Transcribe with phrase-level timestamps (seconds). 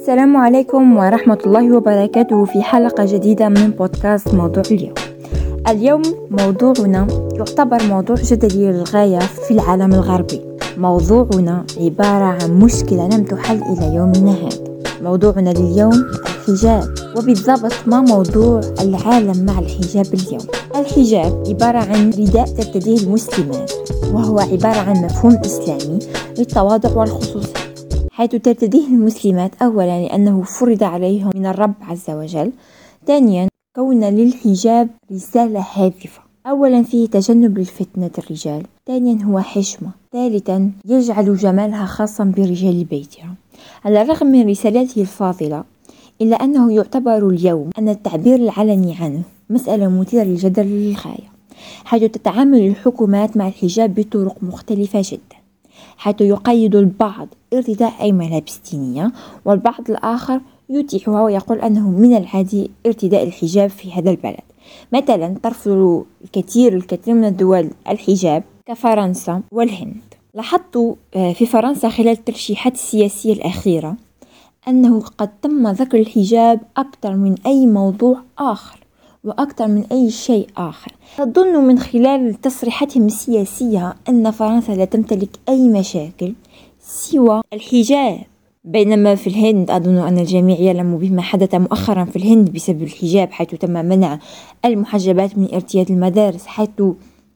[0.00, 4.94] السلام عليكم ورحمة الله وبركاته في حلقة جديدة من بودكاست موضوع اليوم.
[5.68, 10.40] اليوم موضوعنا يعتبر موضوع جدلي للغاية في العالم الغربي.
[10.78, 14.64] موضوعنا عبارة عن مشكلة لم تحل إلى يومنا هذا
[15.02, 16.84] موضوعنا لليوم الحجاب
[17.16, 20.46] وبالضبط ما موضوع العالم مع الحجاب اليوم.
[20.76, 23.72] الحجاب عبارة عن رداء ترتديه المسلمات
[24.12, 25.98] وهو عبارة عن مفهوم إسلامي
[26.38, 27.65] للتواضع والخصوصية.
[28.16, 32.52] حيث ترتديه المسلمات أولا لأنه فرض عليهم من الرب عز وجل.
[33.06, 36.20] ثانيا كون للحجاب رسالة هادفة.
[36.46, 38.62] أولا فيه تجنب للفتنة الرجال.
[38.86, 39.90] ثانيا هو حشمة.
[40.12, 43.34] ثالثا يجعل جمالها خاصا برجال بيتها
[43.84, 45.64] على الرغم من رسالته الفاضلة
[46.20, 51.30] إلا أنه يعتبر اليوم أن التعبير العلني عنه مسألة مثيرة للجدل للغاية
[51.84, 55.35] حيث تتعامل الحكومات مع الحجاب بطرق مختلفة جدا.
[55.96, 59.12] حيث يقيد البعض ارتداء أي ملابس دينية
[59.44, 64.40] والبعض الآخر يتيحها ويقول أنه من العادي ارتداء الحجاب في هذا البلد.
[64.92, 70.14] مثلا ترفض الكثير الكثير من الدول الحجاب كفرنسا والهند.
[70.34, 73.96] لاحظت آه، في فرنسا خلال الترشيحات السياسية الأخيرة
[74.68, 78.85] أنه قد تم ذكر الحجاب أكثر من أي موضوع آخر.
[79.26, 80.92] وأكثر من أي شيء آخر.
[81.18, 86.34] تظن من خلال تصريحاتهم السياسية أن فرنسا لا تمتلك أي مشاكل
[86.80, 88.18] سوى الحجاب.
[88.64, 93.54] بينما في الهند أظن أن الجميع يعلم بما حدث مؤخرا في الهند بسبب الحجاب حيث
[93.54, 94.18] تم منع
[94.64, 96.82] المحجبات من ارتياد المدارس حيث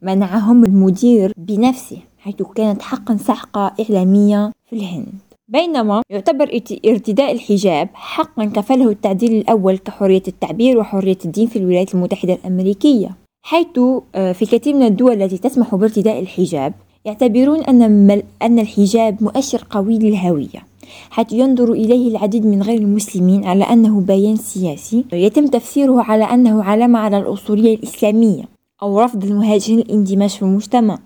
[0.02, 5.29] منعهم المدير بنفسه حيث كانت حقا سحقة إعلامية في الهند.
[5.50, 12.34] بينما يعتبر ارتداء الحجاب حقا كفله التعديل الأول كحرية التعبير وحرية الدين في الولايات المتحدة
[12.34, 13.10] الأمريكية
[13.42, 13.66] حيث
[14.14, 16.72] آه، في كثير من الدول التي تسمح بارتداء الحجاب
[17.04, 20.66] يعتبرون أن أن الحجاب مؤشر قوي للهوية
[21.10, 26.62] حيث ينظر إليه العديد من غير المسلمين على أنه بيان سياسي يتم تفسيره على أنه
[26.62, 28.44] علامة على الأصولية الإسلامية
[28.82, 30.98] أو رفض المهاجرين الاندماج في المجتمع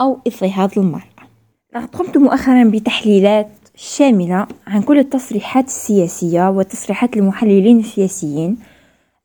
[0.00, 1.10] أو اضطهاد المرأة.
[1.74, 3.48] لقد قمت مؤخرا بتحليلات
[3.82, 8.58] شاملة عن كل التصريحات السياسية وتصريحات المحللين السياسيين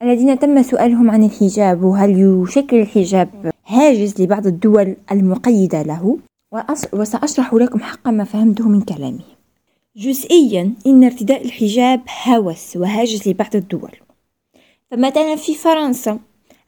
[0.01, 6.17] الذين تم سؤالهم عن الحجاب وهل يشكل الحجاب هاجس لبعض الدول المقيدة له؟
[6.93, 9.25] وسأشرح لكم حق ما فهمته من كلامي.
[9.95, 13.91] جزئيا إن ارتداء الحجاب هوس وهاجس لبعض الدول.
[14.91, 16.19] فمثلا في فرنسا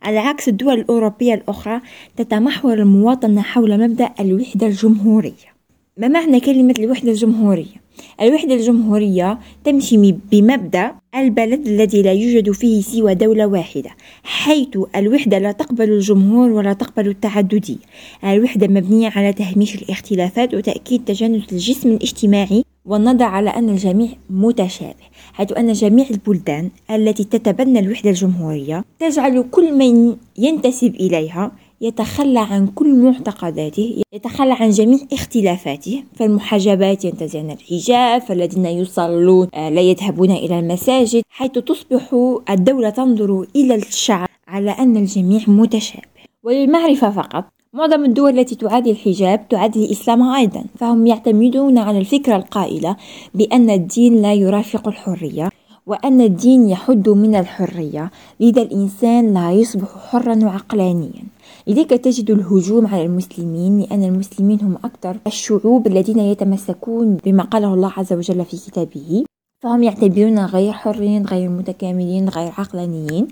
[0.01, 1.81] على عكس الدول الأوروبية الأخرى
[2.17, 5.56] تتمحور المواطنة حول مبدأ الوحدة الجمهورية.
[5.97, 7.87] ما معنى كلمة الوحدة الجمهورية؟
[8.21, 13.89] الوحدة الجمهورية تمشي بمبدأ البلد الذي لا يوجد فيه سوى دولة واحدة
[14.23, 17.75] حيث الوحدة لا تقبل الجمهور ولا تقبل التعددية
[18.23, 25.57] الوحدة مبنية على تهميش الاختلافات وتأكيد تجانس الجسم الاجتماعي والنظر على أن الجميع متشابه حيث
[25.57, 31.51] أن جميع البلدان التي تتبنى الوحدة الجمهورية تجعل كل من ينتسب إليها
[31.81, 36.03] يتخلى عن كل معتقداته يتخلى عن جميع اختلافاته.
[36.15, 42.15] فالمحجبات ينتزعن الحجاب فالذين يصلون آه، لا يذهبون إلى المساجد حيث تصبح
[42.49, 46.07] الدولة تنظر إلى الشعب على أن الجميع متشابه.
[46.43, 50.63] وللمعرفة فقط معظم الدول التي تعادي الحجاب تعادي الإسلام أيضا.
[50.75, 52.95] فهم يعتمدون على الفكرة القائلة
[53.33, 55.49] بأن الدين لا يرافق الحرية
[55.85, 58.11] وأن الدين يحد من الحرية.
[58.39, 61.36] لذا الإنسان لا يصبح حرا وعقلانيا.
[61.67, 67.93] لذلك تجد الهجوم على المسلمين لأن المسلمين هم أكثر الشعوب الذين يتمسكون بما قاله الله
[67.97, 69.23] عز وجل في كتابه.
[69.63, 73.27] فهم يعتبرون غير حرين غير متكاملين غير عقلانيين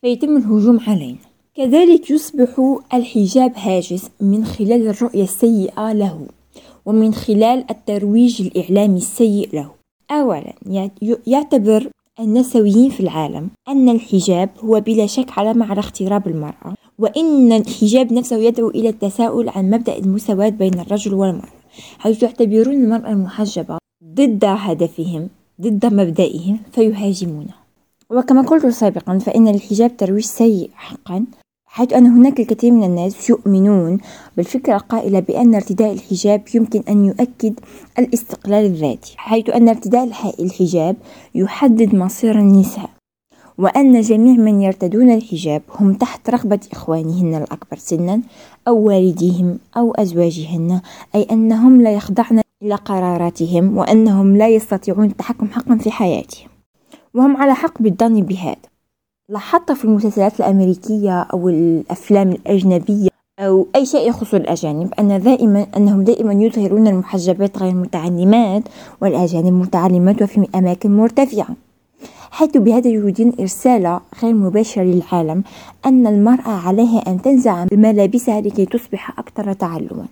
[0.00, 1.18] فيتم الهجوم علينا.
[1.54, 6.26] كذلك يصبح الحجاب هاجس من خلال الرؤية السيئة له
[6.86, 9.70] ومن خلال الترويج الإعلامي السيء له.
[10.10, 10.52] أولا
[11.26, 16.74] يعتبر النسويين في العالم أن الحجاب هو بلا شك علامة على اغتراب المرأة.
[16.98, 21.56] وإن الحجاب نفسه يدعو إلى التساؤل عن مبدأ المساواة بين الرجل والمرأة
[21.98, 25.28] حيث يعتبرون المرأة المحجبة ضد هدفهم
[25.60, 27.54] ضد مبدئهم فيهاجمونه
[28.10, 31.26] وكما قلت سابقا فإن الحجاب ترويج سيء حقا
[31.66, 33.98] حيث أن هناك الكثير من الناس يؤمنون
[34.36, 37.60] بالفكرة القائلة بأن ارتداء الحجاب يمكن أن يؤكد
[37.98, 40.08] الاستقلال الذاتي حيث أن ارتداء
[40.40, 40.96] الحجاب
[41.34, 42.95] يحدد مصير النساء.
[43.58, 48.22] وأن جميع من يرتدون الحجاب هم تحت رغبة إخوانهن الأكبر سنا
[48.68, 50.80] أو والديهم أو أزواجهن
[51.14, 56.48] أي أنهم لا يخضعن إلى قراراتهم وأنهم لا يستطيعون التحكم حقا في حياتهم.
[57.14, 58.56] وهم على حق بالظن بهذا.
[59.28, 63.08] لاحظت في المسلسلات الأمريكية أو الأفلام الأجنبية
[63.38, 68.62] أو أي شيء يخص الأجانب أن دائما أنهم دائما يظهرون المحجبات غير المتعلمات
[69.02, 71.65] والأجانب متعلمات وفي أماكن مرتفعة.
[72.30, 75.42] حيث بهذا يريدون إرسال غير مباشر للعالم
[75.86, 80.06] أن المرأة عليها أن تنزع بملابسها لكي تصبح أكثر تعلما.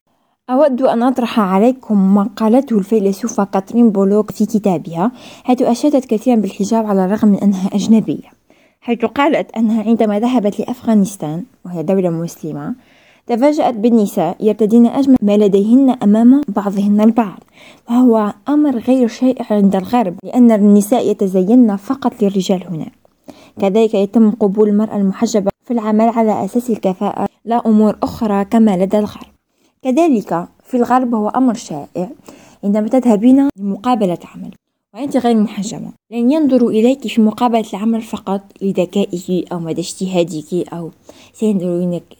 [0.50, 5.12] أود أن أطرح عليكم ما قالته الفيلسوفة كاترين بولوك في كتابها
[5.44, 8.28] حيث أشادت كثيرا بالحجاب على الرغم من أنها أجنبية
[8.80, 12.74] حيث قالت أنها عندما ذهبت لأفغانستان وهي دولة مسلمة
[13.26, 17.40] تفاجأت بالنساء يرتدين أجمل ما لديهن أمام بعضهن البعض
[17.90, 22.86] وهو أمر غير شائع عند الغرب لأن النساء يتزين فقط للرجال هنا.
[23.60, 28.98] كذلك يتم قبول المرأة المحجبة في العمل على أساس الكفاءة لا أمور أخرى كما لدى
[28.98, 29.26] الغرب.
[29.82, 32.08] كذلك في الغرب هو أمر شائع
[32.64, 34.50] عندما تذهبين لمقابلة عمل.
[34.94, 40.90] وأنت غير محجبة لن ينظروا إليك في مقابلة العمل فقط لذكائك أو مدى اجتهادك أو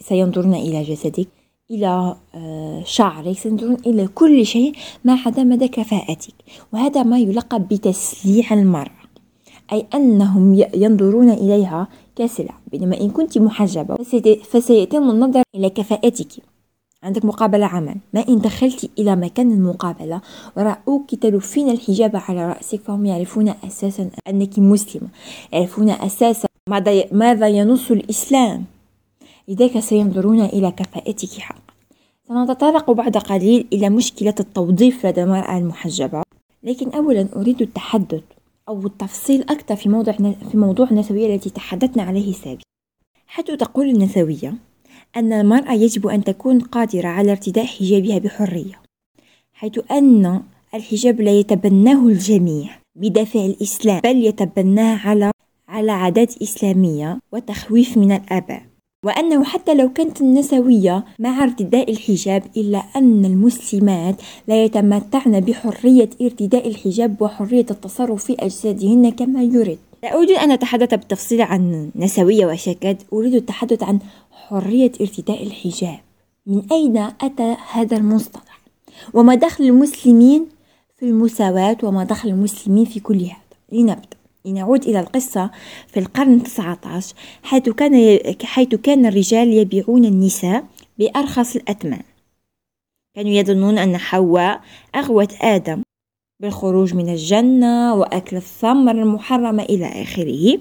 [0.01, 1.29] سينظرون, إلى جسدك
[1.71, 4.73] إلى آه، شعرك سينظرون إلى كل شيء
[5.05, 6.35] ما عدا مدى كفاءتك.
[6.73, 9.05] وهذا ما يلقب بتسليع المرأة
[9.73, 13.97] أي أنهم ينظرون إليها كسلعة بينما إن كنت محجبة
[14.51, 16.43] فسيتم النظر إلى كفاءتك.
[17.05, 17.97] عندك مقابلة عمل.
[18.15, 20.21] ما إن دخلت إلى مكان المقابلة
[20.57, 25.09] ورأوك تلفين الحجاب على رأسك فهم يعرفون أساسا أنك مسلمة
[25.53, 26.49] يعرفون أساسا
[27.13, 28.65] ماذا ينص الإسلام.
[29.49, 31.61] لذلك سينظرون إلى كفاءتك حقا.
[32.29, 36.23] سنتطرق بعد قليل إلى مشكلة التوظيف لدى المرأة المحجبة.
[36.63, 38.23] لكن أولا أريد التحدث
[38.69, 40.15] أو التفصيل أكثر في موضوع
[40.51, 42.65] في موضوع النسوية التي تحدثنا عليه سابقا.
[43.27, 44.55] حيث تقول النسوية
[45.17, 48.81] أن المرأة يجب أن تكون قادرة على ارتداء حجابها بحرية
[49.53, 50.43] حيث أن
[50.75, 55.31] الحجاب لا يتبناه الجميع بدافع الإسلام بل يتبناه على
[55.69, 58.63] على عادات إسلامية وتخويف من الآباء.
[59.07, 64.17] وأنه حتى لو كانت النسوية مع ارتداء الحجاب إلا أن المسلمات
[64.49, 69.79] لا يتمتعن بحرية ارتداء الحجاب وحرية التصرف في أجسادهن كما يريد.
[70.05, 73.99] لا أريد أن أتحدث بالتفصيل عن نسوية وشكاد أريد التحدث عن
[74.31, 76.01] حرية ارتداء الحجاب.
[76.47, 78.61] من أين أتى هذا المصطلح؟
[79.15, 80.47] وما دخل المسلمين
[80.97, 83.37] في المساواة؟ وما دخل المسلمين في كل هذا؟
[83.73, 84.17] لنبدأ.
[84.45, 85.51] لنعود إلى القصة
[85.89, 90.65] في القرن 19 حيث كان حيث كان الرجال يبيعون النساء
[90.99, 92.03] بأرخص الأثمان.
[93.15, 94.61] كانوا يظنون أن حواء
[94.95, 95.84] أغوت آدم.
[96.43, 100.59] بالخروج من الجنة وأكل الثمر المحرمة إلى آخره.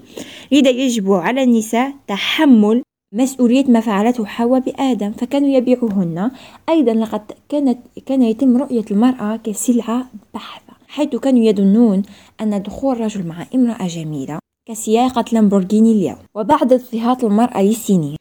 [0.52, 2.82] لذا يجب على النساء تحمل
[3.14, 6.30] مسؤولية ما فعلته حواء بآدم فكانوا يبيعوهن.
[6.68, 12.02] أيضا لقد كانت كان يتم رؤية المرأة كسلعة بحثة حيث كانوا يظنون
[12.40, 14.38] أن دخول رجل مع امرأة جميلة
[14.68, 16.16] كسياقة لامبورغيني اليوم.
[16.34, 18.16] وبعد اضطهاد المرأة لسنين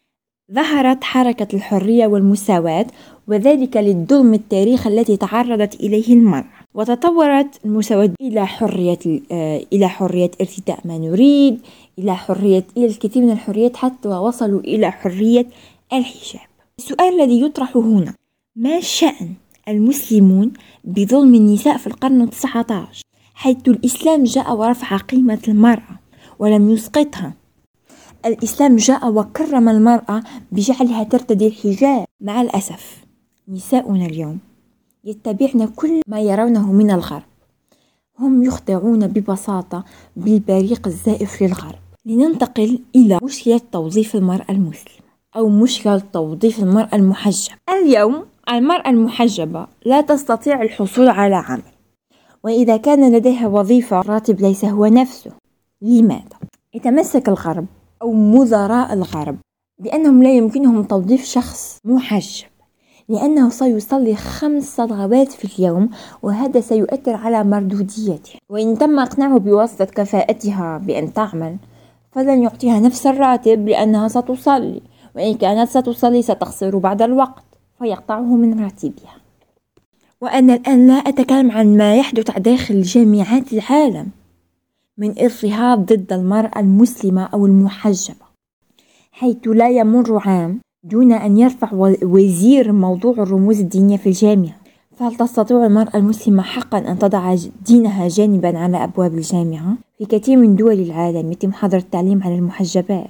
[0.51, 2.87] ظهرت حركة الحرية والمساواة
[3.27, 6.62] وذلك للظلم التاريخ التي تعرضت إليه المرأة.
[6.73, 11.59] وتطورت المساواة إلى حرية آه، إلى حرية ارتداء ما نريد
[11.99, 15.45] إلى حرية إلى الكثير من الحريات حتى وصلوا إلى حرية
[15.93, 16.47] الحجاب.
[16.79, 18.13] السؤال الذي يطرح هنا
[18.55, 19.33] ما شأن
[19.67, 20.53] المسلمون
[20.83, 23.03] بظلم النساء في القرن التسعة عشر
[23.33, 25.99] حيث الإسلام جاء ورفع قيمة المرأة
[26.39, 27.33] ولم يسقطها؟
[28.25, 32.05] الإسلام جاء وكرم المرأة بجعلها ترتدي الحجاب.
[32.21, 33.03] مع الأسف
[33.47, 34.39] نساؤنا اليوم
[35.03, 37.23] يتبعن كل ما يرونه من الغرب.
[38.19, 39.83] هم يخضعون ببساطة
[40.15, 41.79] بالبريق الزائف للغرب.
[42.05, 45.03] لننتقل إلى مشكلة توظيف المرأة المسلمة
[45.35, 47.55] أو مشكلة توظيف المرأة المحجبة.
[47.69, 51.73] اليوم المرأة المحجبة لا تستطيع الحصول على عمل
[52.43, 55.31] وإذا كان لديها وظيفة راتب ليس هو نفسه.
[55.81, 56.37] لماذا؟
[56.73, 57.65] يتمسك الغرب
[58.01, 59.37] أو مدراء الغرب
[59.79, 62.52] بأنهم لا يمكنهم توظيف شخص محجب.
[63.09, 65.89] لأنه سيصلي خمس صلوات في اليوم
[66.21, 68.39] وهذا سيؤثر على مردوديته.
[68.49, 71.57] وإن تم إقناعه بواسطة كفاءتها بأن تعمل
[72.11, 74.81] فلن يعطيها نفس الراتب لأنها ستصلي.
[75.15, 77.43] وإن كانت ستصلي ستخسر بعد الوقت
[77.79, 79.15] فيقطعه من راتبها.
[80.21, 84.07] وأنا الآن لا أتكلم عن ما يحدث داخل جامعات العالم
[84.97, 88.25] من اضطهاد ضد المرأة المسلمة أو المحجبة
[89.11, 91.69] حيث لا يمر عام دون أن يرفع
[92.03, 94.55] وزير موضوع الرموز الدينية في الجامعة
[94.97, 97.35] فهل تستطيع المرأة المسلمة حقا أن تضع
[97.65, 103.09] دينها جانبا على أبواب الجامعة؟ في كثير من دول العالم يتم حظر التعليم على المحجبات.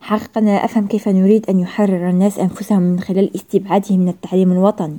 [0.00, 4.98] حقا لا أفهم كيف نريد أن يحرر الناس أنفسهم من خلال استبعادهم من التعليم الوطني.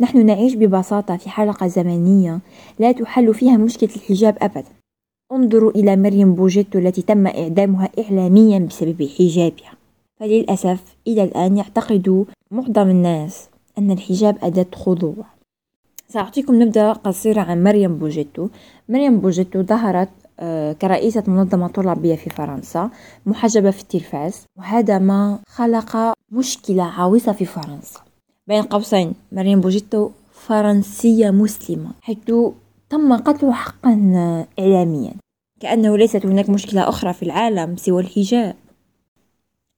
[0.00, 2.40] نحن نعيش ببساطة في حلقة زمنية
[2.78, 4.72] لا تحل فيها مشكلة الحجاب أبدا.
[5.32, 9.77] انظروا إلى مريم بوجيتو التي تم إعدامها إعلاميا بسبب حجابها.
[10.20, 13.48] فللأسف إلى الآن يعتقد معظم الناس
[13.78, 15.24] أن الحجاب أداة خضوع.
[16.08, 18.48] سأعطيكم نبذة قصيرة عن مريم بوجيتو.
[18.88, 20.08] مريم بوجيتو ظهرت
[20.40, 22.90] آه، كرئيسة منظمة طلابية في فرنسا
[23.26, 28.00] محجبة في التلفاز وهذا ما خلق مشكلة عويصة في فرنسا.
[28.46, 32.18] بين قوسين مريم بوجيتو فرنسية مسلمة حيث
[32.90, 33.92] تم قتله حقا
[34.58, 35.12] إعلاميا.
[35.60, 38.56] كأنه ليست هناك مشكلة أخرى في العالم سوى الحجاب.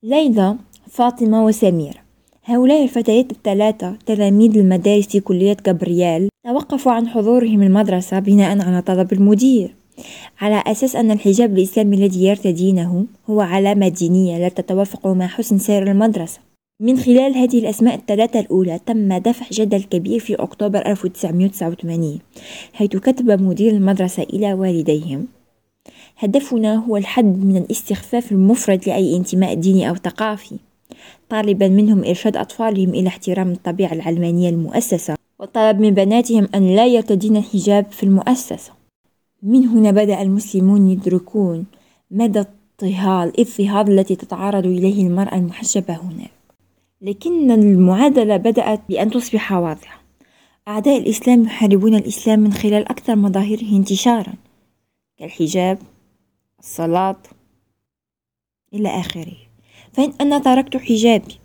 [0.02, 0.56] ليلى
[0.90, 1.98] فاطمة وسميرة
[2.44, 9.12] هؤلاء الفتيات الثلاثة تلاميذ المدارس في كلية جبريال توقفوا عن حضورهم المدرسة بناء على طلب
[9.12, 9.74] المدير
[10.40, 15.90] على أساس أن الحجاب الإسلامي الذي يرتدينه هو علامة دينية لا تتوافق مع حسن سير
[15.90, 16.40] المدرسة.
[16.82, 22.18] من خلال هذه الأسماء الثلاثة الأولى تم دفع جدل كبير في أكتوبر 1989
[22.72, 25.26] حيث كتب مدير المدرسة إلى والديهم.
[26.22, 30.56] هدفنا هو الحد من الاستخفاف المفرط لأي انتماء ديني أو ثقافي.
[31.28, 37.36] طالبا منهم إرشاد أطفالهم إلى احترام الطبيعة العلمانية المؤسسة وطلب من بناتهم أن لا يرتدين
[37.36, 38.72] الحجاب في المؤسسة.
[39.42, 41.64] من هنا بدأ المسلمون يدركون
[42.10, 46.30] مدى اضطهاد الاضطهاد التي تتعرض إليه المرأة المحجبة هناك
[47.02, 50.02] لكن المعادلة بدأت بأن تصبح واضحة.
[50.68, 54.32] أعداء الإسلام يحاربون الإسلام من خلال أكثر مظاهره انتشارا.
[55.18, 55.78] كالحجاب
[56.60, 57.16] الصلاة
[58.74, 59.36] إلى آخره.
[59.92, 61.38] فإن أنا تركت حجابي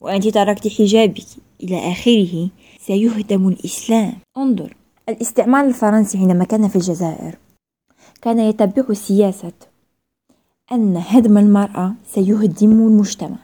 [0.00, 1.26] وأنت تركت حجابك
[1.62, 2.48] إلى آخره
[2.80, 4.12] سيهدم الإسلام.
[4.36, 4.76] انظر
[5.08, 7.38] الاستعمار الفرنسي حينما كان في الجزائر
[8.22, 9.52] كان يتبع سياسة
[10.72, 13.36] أن هدم المرأة سيهدم المجتمع.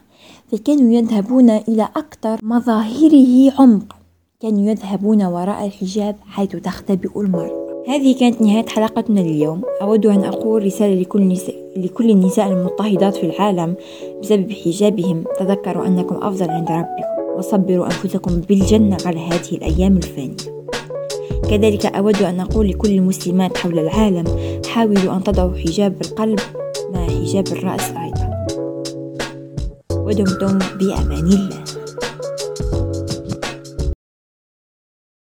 [0.53, 3.97] فكانوا يذهبون إلى أكثر مظاهره عمقا
[4.41, 7.64] كانوا يذهبون وراء الحجاب حيث تختبئ المرأة.
[7.89, 9.63] هذه كانت نهاية حلقتنا اليوم.
[9.83, 13.75] أود أن أقول رسالة لكل, نساء لكل النساء المضطهدات في العالم
[14.23, 15.25] بسبب حجابهم.
[15.39, 17.39] تذكروا أنكم أفضل عند ربكم.
[17.39, 20.37] وصبروا أنفسكم بالجنة على هذه الأيام الفانية.
[21.51, 24.25] كذلك أود أن أقول لكل المسلمات حول العالم
[24.67, 26.41] حاولوا أن تضعوا حجاب القلب
[26.95, 28.47] مع حجاب الرأس أيضا.
[29.93, 31.64] ودمتم بأمان الله.